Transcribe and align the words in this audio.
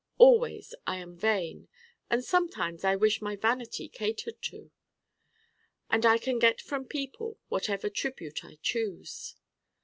Always 0.17 0.73
I 0.87 0.95
am 0.97 1.15
vain 1.15 1.67
and 2.09 2.23
sometimes 2.25 2.83
I 2.83 2.95
wish 2.95 3.21
my 3.21 3.35
vanity 3.35 3.87
catered 3.87 4.41
to. 4.41 4.71
And 5.91 6.07
I 6.07 6.17
can 6.17 6.39
get 6.39 6.59
from 6.59 6.85
people 6.85 7.37
whatever 7.49 7.87
tribute 7.87 8.43
I 8.43 8.57
choose. 8.63 9.35